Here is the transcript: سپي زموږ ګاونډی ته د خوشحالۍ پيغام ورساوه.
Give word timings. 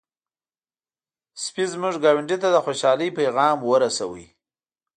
سپي 1.43 1.63
زموږ 1.73 1.95
ګاونډی 2.03 2.37
ته 2.43 2.47
د 2.51 2.57
خوشحالۍ 2.65 3.09
پيغام 3.17 3.57
ورساوه. 3.69 4.25